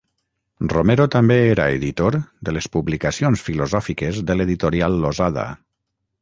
Romero 0.71 1.03
també 1.15 1.35
era 1.49 1.67
editor 1.81 2.17
de 2.49 2.55
les 2.57 2.69
publicacions 2.77 3.45
filosòfiques 3.51 4.23
de 4.31 4.39
l'editorial 4.41 4.99
Losada. 5.05 5.47